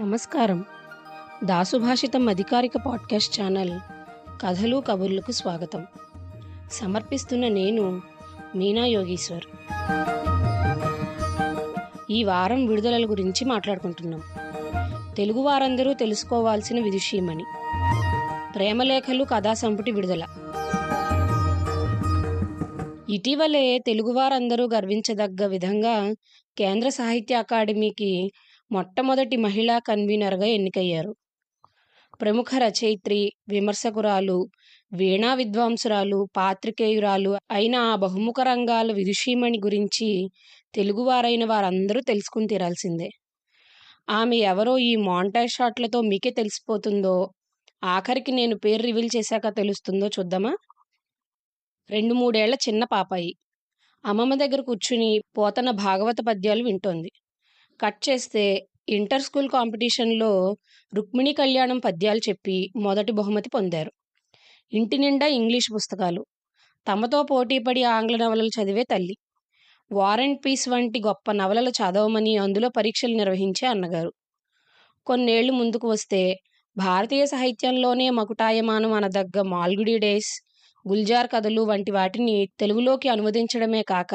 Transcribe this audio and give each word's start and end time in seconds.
నమస్కారం. 0.00 0.64
దాసుభాషితం 1.44 2.28
అధికారిక 2.28 2.72
podcast 2.86 3.42
channel 3.42 3.80
కథలు 4.40 4.82
కబుర్లకు 4.88 5.32
స్వాగతం. 5.32 5.86
సమర్పిస్తున్న 6.72 7.48
నేను 7.48 8.02
మీనా 8.56 8.86
యోగీశ్వర్. 8.86 9.44
ఈ 12.10 12.24
వారం 12.24 12.66
విడుదలల 12.66 13.10
గురించి 13.10 13.44
మాట్లాడుకుంటున్నాం. 13.44 14.22
తెలుగు 15.16 15.40
వారందరూ 15.40 15.92
తెలుసుకోవాల్సిన 15.92 16.80
విదుషీమణి. 16.80 17.44
ప్రేమలేఖలు 18.54 19.24
కథా 19.24 19.54
సంపుటి 19.54 19.90
విడుదల. 19.90 20.26
ఇటీవలే 23.08 23.64
తెలుగువారందరూ 23.78 24.64
గర్వించదగ్గ 24.66 25.42
విధంగా 25.46 25.94
కేంద్ర 26.56 26.88
సాహిత్య 26.90 27.34
అకాడమీకి 27.36 28.10
మొట్టమొదటి 28.70 29.36
మహిళా 29.44 29.76
కన్వీనర్గా 29.88 30.48
ఎన్నికయ్యారు. 30.56 31.12
ప్రముఖ 32.20 32.50
రచయిత్రి 32.58 33.20
విమర్శకురాలు 33.48 34.36
వీణా 34.92 35.30
విద్వాంసురాలు 35.34 36.18
పాత్రికేయురాలు 36.36 37.32
అయిన 37.50 37.76
ఆ 37.86 37.94
బహుముఖ 37.96 38.38
రంగాల 38.42 38.88
విదుషీమణి 38.92 39.58
గురించి 39.58 40.08
తెలుగువారైన 40.74 41.44
వారందరూ 41.44 42.00
తెలుసుకుని 42.02 42.46
తీరాల్సిందే. 42.46 43.08
ఆమె 44.10 44.36
ఎవరో 44.46 44.74
ఈ 44.82 44.92
మాంటాజ్ 45.08 45.54
షాట్లతో 45.54 46.00
మీకే 46.02 46.30
తెలిసిపోతుందో 46.32 47.16
ఆఖరికి 47.88 48.32
నేను 48.32 48.56
పేరు 48.56 48.82
రివీల్ 48.82 49.10
చేశాక 49.16 49.46
తెలుస్తుందో 49.56 50.06
చూద్దామా? 50.16 50.52
రెండు 51.90 52.14
మూడేళ్ళ 52.14 52.54
చిన్న 52.64 52.84
పాపాయి. 52.84 53.32
అమ్మమ్మ 54.04 54.34
దగ్గర 54.34 54.60
కూర్చుని 54.60 55.10
పోతన 55.36 55.70
భాగవత 55.78 56.18
పద్యాలు 56.26 56.62
వింటోంది. 56.62 57.10
కట్ 57.80 58.00
చేస్తే 58.08 58.44
ఇంటర్ 58.88 59.22
స్కూల్ 59.22 59.48
కాంపిటీషన్లో 59.48 60.30
రుక్మిణి 60.92 61.32
కళ్యాణం 61.32 61.78
పద్యాలు 61.78 62.20
చెప్పి 62.28 62.56
మొదటి 62.76 63.12
బహుమతి 63.12 63.48
పొందారు. 63.48 63.92
ఇంటి 64.72 64.98
నిండా 64.98 65.26
ఇంగ్లీష్ 65.32 65.70
పుస్తకాలు. 65.74 66.22
తమతో 66.86 67.22
పోటీపడి 67.22 67.82
ఆంగ్ల 67.88 68.16
నవలలు 68.16 68.50
చదివే 68.58 68.84
తల్లి. 68.84 69.16
వార్ 69.90 70.20
అండ్ 70.20 70.38
పీస్ 70.44 70.68
వంటి 70.68 71.00
గొప్ప 71.00 71.32
నవలలు 71.32 71.72
చదవమని 71.80 72.36
అందులో 72.36 72.68
పరీక్షలు 72.70 73.16
నిర్వహించే 73.16 73.66
అన్నగారు. 73.66 74.12
కొన్నేళ్ళు 75.06 75.52
ముందుకు 75.52 75.88
వస్తే 75.88 76.22
భారతీయ 76.76 77.26
సాహిత్యంలోనే 77.26 78.10
మకుటాయమానం 78.10 78.92
అనదగ్గ 78.92 79.42
మాల్గుడి 79.52 79.96
డేస్ 79.98 80.32
గుల్జార్ 80.86 81.26
కథలు 81.26 81.62
వంటి 81.62 81.90
వాటిని 81.90 82.46
తెలుగులోకి 82.60 83.08
అనువదించడమే 83.08 83.82
కాక 83.82 84.14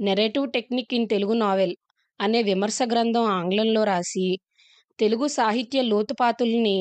narrative 0.00 0.46
technique 0.50 0.94
in 0.94 1.06
Telugu 1.08 1.34
novel 1.34 1.74
అనే 2.20 2.42
విమర్శ 2.42 2.78
గ్రంథం 2.82 3.24
ఆంగ్లంలో 3.30 3.84
రాసి 3.84 4.26
తెలుగు 4.98 5.26
సాహిత్య 5.28 5.82
లోతుపాతుల్ని 5.82 6.76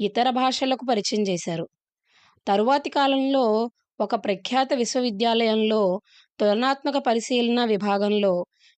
ఇతర 0.00 0.30
భాషలకు 0.30 0.84
పరిచయం 0.86 1.22
చేశారు. 1.22 1.66
తరువాతి 2.46 2.90
కాలంలో 2.90 3.44
ఒక 4.00 4.14
ప్రఖ్యాత 4.24 4.68
విశ్వవిద్యాలయంలో 4.74 5.82
తులనాత్మక 6.38 6.96
పరిశీలన 6.98 7.64
విభాగంలో 7.64 8.34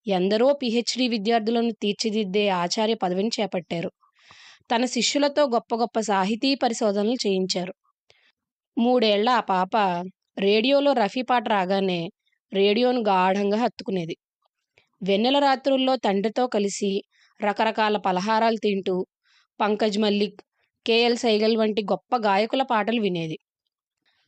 ఎందరో 0.07 0.53
పిహెచ్డి 0.53 1.09
విద్యార్థులను 1.09 1.73
తీర్చిదిద్దే 1.83 2.49
ఆచార్య 2.49 2.95
పదవిని 2.95 3.33
చేపట్టారు. 3.41 3.91
తన 4.71 4.85
శిష్యులతో 4.87 5.45
గొప్ప 5.47 5.75
గొప్ప 5.75 6.01
సాహితీ 6.01 6.55
పరిశోధనలు 6.55 7.19
చేయించారు. 7.27 7.75
మూడేళ్ళ 8.77 9.29
ఆ 9.31 9.43
పాప 9.49 9.75
రేడియోలో 10.37 10.91
రఫీ 10.95 11.23
పాట 11.23 11.45
రాగానే 11.49 12.01
రేడియోను 12.53 13.01
గాఢంగా 13.09 13.59
హత్తుకునేది. 13.63 14.15
వెన్నెల 15.03 15.39
రాత్రుల్లో 15.39 15.95
తండ్రితో 16.07 16.45
కలిసి 16.49 16.91
రకరకాల 17.41 17.97
పలహారాలు 18.07 18.59
తింటూ 18.59 18.97
పంకజ్ 19.61 19.99
మల్లిక్ 19.99 20.41
కేఎల్ 20.87 21.17
సైగల్ 21.17 21.57
వంటి 21.57 21.83
గొప్ప 21.93 22.13
గాయకుల 22.27 22.63
పాటలు 22.73 23.01
వినేది. 23.01 23.37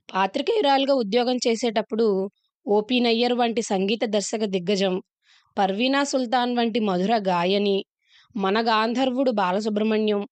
పాత్రికేయురాలుగా 0.09 0.95
ఉద్యోగం 1.03 1.37
చేసేటప్పుడు 1.47 2.07
ఓపీ 2.67 2.99
నయ్యర్ 3.01 3.35
వంటి 3.35 3.63
సంగీత 3.65 4.05
దర్శక 4.09 4.45
దిగ్గజం 4.55 4.95
పర్వీనా 5.57 6.03
సుల్తాన్ 6.05 6.55
వంటి 6.59 6.81
మధుర 6.81 7.15
గాయని 7.29 7.77
మన 8.35 8.57
గాంధర్వుడు 8.69 9.33
బాలసుబ్రహ్మణ్యం 9.41 10.23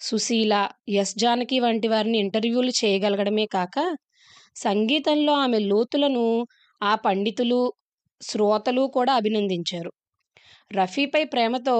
సుశీల 0.00 0.54
ఎస్ 0.94 1.14
జానకి 1.18 1.60
వంటి 1.60 1.88
వారిని 1.88 2.18
ఇంటర్వ్యూలు 2.18 2.72
చేయగలగడమే 2.80 3.46
కాక 3.46 3.76
సంగీతంలో 4.56 5.32
ఆమె 5.34 5.58
లోతులను 5.58 6.24
ఆ 6.80 6.94
పండితులు 7.06 7.60
శ్రోతలు 8.20 8.82
కూడా 8.88 9.12
అభినందించారు. 9.14 9.90
రఫీపై 10.76 11.24
ప్రేమతో 11.24 11.76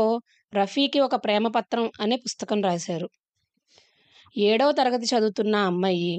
రఫీకి 0.52 1.00
ఒక 1.00 1.16
ప్రేమపత్రం 1.24 1.90
అనే 2.00 2.16
పుస్తకం 2.16 2.62
రాశారు. 2.62 3.08
ఏడవ 4.36 4.70
తరగతి 4.72 5.06
చదువుతున్న 5.06 5.56
అమ్మాయి 5.64 6.12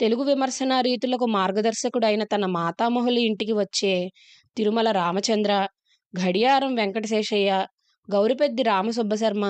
తెలుగు 0.00 0.22
విమర్శన 0.22 0.80
రీతులకు 0.80 1.26
మార్గదర్శకుడైన 1.28 2.24
తన 2.24 2.46
మాతామహులు 2.50 3.20
ఇంటికి 3.20 3.52
వచ్చే 3.52 3.94
తిరుమల 4.56 4.90
రామచంద్ర 4.90 5.52
ఘడియారం 6.14 6.74
వెంకటశేషయ్య 6.74 7.50
గౌరిపెద్ది 8.08 8.62
రామసుబ్బశర్మ 8.62 9.44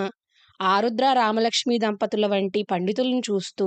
ఆరుద్ర 0.61 1.13
రామలక్ష్మి 1.13 1.79
దంపతుల 1.79 2.27
వంటి 2.27 2.61
పండితులను 2.63 3.21
చూస్తూ 3.29 3.67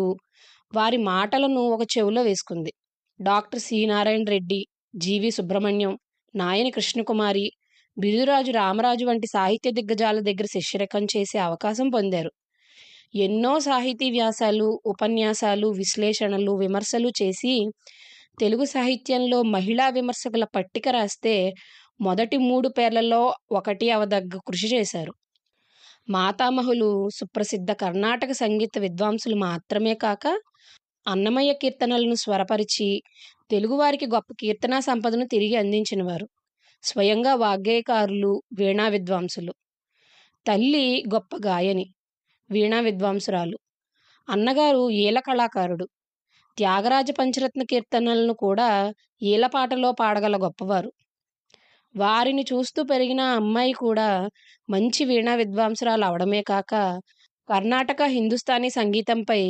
వారి 0.74 0.98
మాటలను 1.04 1.62
ఒక 1.68 1.84
చెవిలో 1.94 2.22
వేసుకుంది. 2.22 2.72
Doctor 3.20 3.60
C. 3.60 3.86
Narayana 3.86 4.24
Reddy 4.30 4.60
G V 4.96 5.30
Subrahmanyam 5.32 5.94
Nayani 6.34 6.72
Krishnakumari 6.72 7.46
Biruduraju 7.98 8.52
Ramaraju 8.52 9.06
వంటి 9.06 9.28
సాహిత్య 9.28 9.72
దిగ్గజాల 9.72 10.20
దగ్గర 10.20 10.48
శిష్యరకం 10.48 11.04
చేసే 11.14 11.38
అవకాశం 11.40 11.88
పొందారు. 11.90 12.32
ఎన్నో 13.18 13.54
సాహితీ 13.60 14.08
వ్యాసాలు 14.12 14.68
ఉపన్యాసాలు 14.86 15.68
విశ్లేషణలు 15.80 16.54
విమర్శలు 16.58 17.10
చేసి 17.22 17.54
తెలుగు 18.40 18.66
సాహిత్యంలో 18.66 19.40
మహిళా 19.56 19.88
విమర్శకుల 19.90 20.46
పట్టిక 20.56 20.88
రాస్తే 20.90 21.36
మొదటి 22.00 22.38
మూడు 22.50 22.70
పేర్లలో 22.78 23.24
ఒకటి 23.52 23.88
అవదగ్గ 23.92 24.36
కృషి 24.50 24.68
చేశారు. 24.76 25.14
మాతామహులు 26.08 27.10
సుప్రసిద్ధ 27.10 27.72
కర్ణాటక 27.72 28.32
సంగీత 28.32 28.78
విద్వాంసులు 28.80 29.36
మాత్రమే 29.36 29.94
కాక 29.94 30.26
అన్నమయ్య 31.08 31.54
కీర్తనలను 31.54 32.16
స్వరపరిచి 32.16 32.88
తెలుగువారికి 33.52 34.08
గొప్ప 34.08 34.34
కీర్తనా 34.40 34.80
సంపదను 34.80 35.26
తిరిగి 35.28 35.56
అందించినవారు. 35.56 36.28
స్వయంగా 36.84 37.34
వాగ్గేయకారులు 37.36 38.32
వీణా 38.54 38.88
విద్వాంసులు. 38.88 39.54
తల్లి 40.46 41.04
గొప్ప 41.14 41.32
గాయని 41.46 41.86
వీణా 42.50 42.80
విద్వాంసురాలు. 42.82 43.58
అన్నగారు 44.30 44.90
ఈల 45.04 45.20
కళాకారుడు. 45.20 45.88
త్యాగరాజ 46.58 47.12
పంచరత్న 47.12 47.64
కీర్తనలను 47.64 48.34
కూడా 48.36 48.70
ఈల 49.24 49.48
పాటలో 49.48 49.92
పాడగల 49.92 50.38
గొప్పవారు. 50.44 50.92
వారిని 51.96 52.44
చూస్తూ 52.52 52.84
పెరిగిన 52.84 53.22
అమ్మాయి 53.36 53.74
కూడా 53.74 54.10
మంచి 54.70 55.06
వీణా 55.06 55.36
విద్వాంసురాలు 55.36 56.06
అవడమే 56.06 56.42
కాక 56.42 56.74
కర్ణాటక 57.50 58.02
హిందుస్థానీ 58.08 58.70
సంగీతంపై 58.70 59.42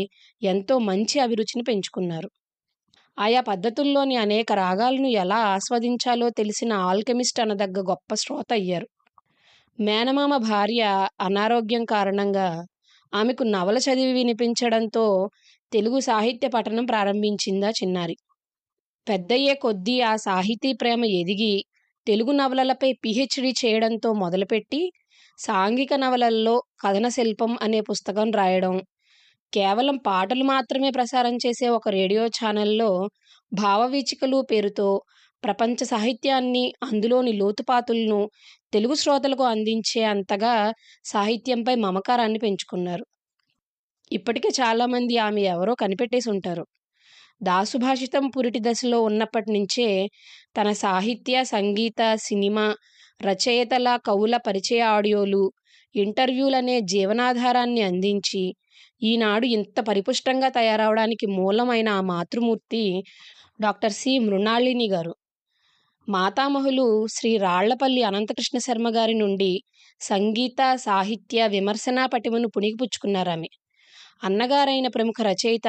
ఎంతో 0.41 0.75
మంచి 0.79 1.19
అభిరుచిని 1.19 1.63
పెంచుకున్నారు. 1.63 2.29
ఆయా 3.17 3.41
పద్ధతుల్లోని 3.41 4.15
అనేక 4.15 4.51
రాగాలను 4.53 5.07
ఎలా 5.15 5.39
ఆస్వాదించాలో 5.47 6.29
తెలిసిన 6.31 6.73
ఆల్కెమిస్ట్ 6.73 7.41
అనదగ్గ 7.41 7.79
గొప్ప 7.89 8.13
శ్రోత 8.15 8.49
అయ్యారు. 8.53 8.87
మేనమామ 9.79 10.37
భార్య 10.37 10.81
అనారోగ్యం 11.21 11.85
కారణంగా 11.85 12.47
ఆమెకు 13.13 13.43
నవల 13.53 13.77
చదివి 13.77 14.13
వినిపించడంతో 14.13 15.05
తెలుగు 15.71 15.99
సాహిత్య 15.99 16.47
పఠనం 16.47 16.85
ప్రారంభించిందా 16.85 17.69
చిన్నారి. 17.79 18.15
పెద్దయ్యే 19.07 19.53
కొద్దీ 19.55 19.95
ఆ 20.01 20.13
సాహితీ 20.15 20.71
ప్రేమ 20.73 21.01
ఎదిగి 21.21 21.53
తెలుగు 22.07 22.31
నవలలపై 22.31 22.89
పిహెచ్డి 23.03 23.51
చేయడంతో 23.57 24.09
మొదలుపెట్టి 24.13 24.81
సాంఘిక 25.39 25.93
నవలల్లో 25.95 26.53
కథన 26.79 27.07
శిల్పం 27.09 27.51
అనే 27.61 27.79
పుస్తకం 27.81 28.27
రాయడం. 28.31 28.75
కేవలం 29.53 29.97
పాటలు 30.05 30.45
మాత్రమే 30.45 30.89
ప్రసారం 30.91 31.35
చేసే 31.45 31.67
ఒక 31.69 31.89
రేడియో 31.89 32.23
ఛానల్లో 32.37 32.89
భావవీచికలు 33.51 34.39
పేరుతో 34.51 34.89
ప్రపంచ 35.43 35.79
సాహిత్యాన్ని 35.85 36.65
అందులోని 36.83 37.33
లోతుపాతులను 37.33 38.21
తెలుగు 38.73 38.95
శ్రోతలకు 38.95 39.45
అందించే 39.47 40.03
అంతగా 40.07 40.55
సాహిత్యంపై 41.05 41.75
మమకారాన్ని 41.85 42.39
పెంచుకున్నారు. 42.39 43.05
ఇప్పటికే 44.11 44.49
చాలామంది 44.57 45.15
ఆమె 45.19 45.41
ఎవరో 45.51 45.73
కనిపెట్టేసి 45.75 46.29
ఉంటారు. 46.31 46.63
దాసుభాషితం 47.41 48.25
పురిటి 48.29 48.59
దశలో 48.59 49.01
ఉన్నప్పటి 49.01 49.49
నుంచే 49.51 49.87
తన 50.57 50.71
సాహిత్య 50.77 51.43
సంగీత 51.45 52.01
సినిమా 52.19 52.65
రచయితల 53.21 53.95
కవుల 54.07 54.37
పరిచయ 54.37 54.81
ఆడియోలు 54.89 55.43
ఇంటర్వ్యూలనే 55.95 56.79
జీవనాధారాన్ని 56.85 57.81
అందించి 57.81 58.43
ఈనాడు 59.01 59.45
ఇంత 59.47 59.79
పరిపుష్టంగా 59.87 60.49
తయారవడానికి 60.49 61.27
మూలమైన 61.27 61.89
ఆ 61.89 62.01
మాతృమూర్తి 62.01 62.83
డాక్టర్ 63.61 63.93
సి. 63.93 64.19
మృణాళిని 64.19 64.87
గారు. 64.87 65.13
మాతామహులు 66.07 66.85
శ్రీ 67.11 67.37
రాళ్ళపల్లి 67.37 68.03
అనంతకృష్ణ 68.03 68.57
శర్మ 68.57 68.87
గారి 68.95 69.13
నుండి 69.13 69.51
సంగీత 70.01 70.61
సాహిత్య 70.79 71.47
విమర్శనా 71.47 72.05
పటిమను 72.05 72.47
పుణికిపుచ్చుకున్నారామె 72.47 73.49
అన్నగారైన 74.23 74.87
ప్రముఖ 74.87 75.17
రచయిత 75.21 75.67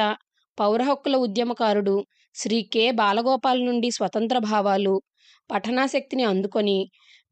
పౌర 0.57 0.83
హక్కుల 0.83 1.15
ఉద్యమకారుడు 1.17 1.95
శ్రీ 2.35 2.61
కె. 2.73 2.91
బాలగోపాల్ 2.91 3.65
నుండి 3.65 3.91
స్వతంత్ర 3.91 4.37
భావాలు 4.43 4.93
పఠనాశక్తిని 5.49 6.23
అందుకొని 6.23 6.77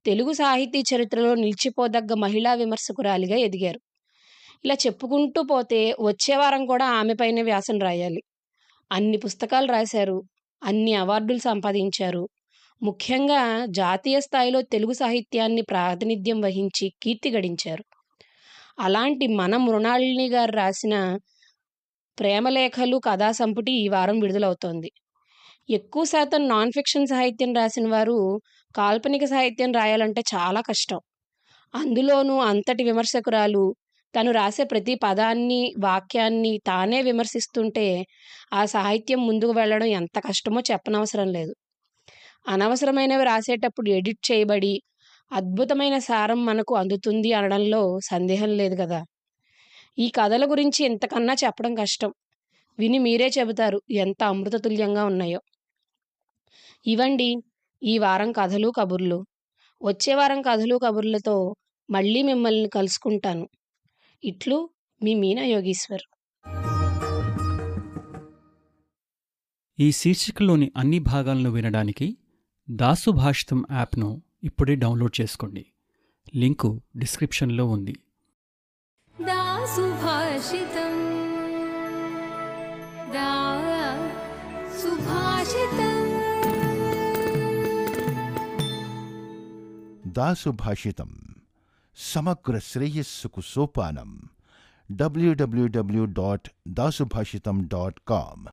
తెలుగు 0.06 0.34
సాహితీ 0.34 0.80
చరిత్రలో 0.92 1.36
నిలిచిపోదగ్గ 1.36 2.14
మహిళా 2.16 2.54
విమర్శకురాలిగా 2.54 3.38
ఎదిగారు. 3.38 3.80
ఇలా 4.66 4.76
చెప్పుకుంటూ 4.86 5.42
పోతే 5.44 5.82
వచ్చే 6.02 6.36
వారం 6.36 6.66
కూడా 6.66 6.86
ఆమెపైనే 6.92 7.42
వ్యాసం 7.42 7.80
రాయాలి. 7.80 8.22
అన్ని 8.92 9.18
పుస్తకాలు 9.18 9.68
రాశారు 9.68 10.18
అన్ని 10.62 10.94
అవార్డులు 10.94 11.40
సంపాదించారు. 11.40 12.24
ముఖ్యంగా 12.82 13.42
జాతీయ 13.72 14.20
స్థాయిలో 14.20 14.62
తెలుగు 14.72 14.94
సాహిత్యాన్ని 14.94 15.62
ప్రాతినిధ్యం 15.62 16.42
వహించి 16.42 16.94
కీర్తి 17.02 17.32
గడించారు. 17.32 17.84
అలాంటి 18.80 19.28
మన 19.34 19.58
మృణాళిని 19.58 20.30
గారు 20.30 20.52
రాసిన 20.52 20.96
ప్రేమలేఖలు 22.22 22.98
కథా 23.06 23.30
సంపుటి 23.34 23.74
ఈ 23.76 23.88
వారం 23.90 24.18
విడుదలవుతోంది. 24.20 24.90
ఎక్కువ 25.70 26.04
శాతం 26.06 26.42
నాన్ 26.48 26.74
ఫిక్షన్ 26.74 27.08
సాహిత్యం 27.08 27.52
రాసిన 27.56 27.88
వారు 27.90 28.18
కాల్పనిక 28.76 29.26
సాహిత్యం 29.26 29.72
రాయాలంటే 29.74 30.22
చాలా 30.34 30.62
కష్టం. 30.62 31.00
అందులోనూ 31.74 32.36
అంతటి 32.50 32.84
విమర్శకురాలు 32.84 33.64
తను 34.14 34.32
రాసే 34.34 34.64
ప్రతి 34.66 34.96
పదాన్ని 35.04 35.62
వాక్యాన్ని 35.80 36.54
తానే 36.66 37.00
విమర్శిస్తుంటే 37.04 37.88
ఆ 38.54 38.64
సాహిత్యం 38.68 39.22
ముందుకు 39.28 39.54
వెళ్ళడం 39.54 39.90
ఎంత 40.00 40.18
కష్టమో 40.28 40.62
చెప్పనవసరం 40.70 41.30
లేదు. 41.32 41.54
అనవసరమైనవి 42.46 43.26
రాసేటప్పుడు 43.30 43.90
ఎడిట్ 43.98 44.24
చేయబడి 44.30 44.74
అద్భుతమైన 45.32 45.98
సారం 46.08 46.40
మనకు 46.46 46.74
అందుతుంది 46.78 47.30
అనడంలో 47.34 47.82
సందేహం 48.10 48.52
లేదు 48.58 48.76
కదా! 48.84 49.00
ఈ 49.98 50.10
కథల 50.10 50.52
గురించి 50.52 50.86
ఇంతకన్నా 50.86 51.34
చెప్పడం 51.34 51.76
కష్టం. 51.76 52.14
విని 52.80 53.00
మీరే 53.00 53.32
చెబుతారు 53.40 53.82
ఎంత 53.92 54.24
అమృతతుల్యంగా 54.24 55.06
ఉన్నాయో. 55.06 55.42
ఇవండి 56.88 57.36
ఈ 57.84 57.98
వారం 57.98 58.32
కథలు 58.32 58.74
కబుర్లు. 58.78 59.26
వచ్చే 59.84 60.16
వారం 60.16 60.42
కథలు 60.42 60.80
కబుర్లతో 60.86 61.56
మళ్ళీ 61.90 62.22
మిమ్మల్ని 62.22 62.70
కలుసుకుంటాను. 62.70 63.50
ఇట్లు 64.24 64.70
మీ 65.04 65.16
మీనా 65.16 65.44
యోగీశ్వర్. 65.44 66.02
ఈ 69.80 69.92
శీర్షికలోని 69.92 70.72
అన్ని 70.78 71.00
భాగాలను 71.00 71.50
వినడానికి 71.50 72.18
దాసు 72.70 73.10
భాషితం 73.10 73.66
యాప్ను 73.72 74.22
ఇప్పుడే 74.44 74.76
డౌన్లోడ్ 74.76 75.22
చేసుకోండి. 75.22 75.66
లింకు 76.36 76.82
డిస్క్రిప్షన్లో 76.98 77.66
ఉంది. 77.66 77.96
सुभाषितम्। 79.66 81.02
डब्ल्यू 94.92 95.34
डब्ल्यू 95.34 95.68
डब्ल्यू 95.68 96.06
समग्र 96.06 96.50
दासुभाषित 96.68 97.48
डॉट 97.48 98.00
www.dasubhashitam.com 98.10 98.50